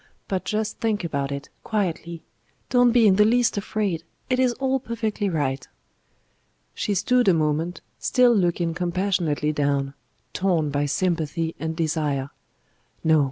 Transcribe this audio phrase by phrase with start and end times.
[0.27, 2.23] But just think about it quietly.
[2.71, 5.67] Don't be in the least afraid; it is all perfectly right."
[6.73, 9.93] She stood a moment, still looking compassionately down;
[10.33, 12.31] torn by sympathy and desire.
[13.03, 13.19] No!